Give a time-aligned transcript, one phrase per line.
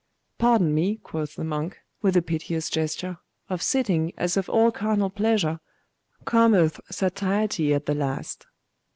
[0.39, 3.19] 'Pardon me,' quoth the monk, with a piteous gesture;
[3.51, 5.59] 'of sitting, as of all carnal pleasure,
[6.25, 8.47] cometh satiety at the last.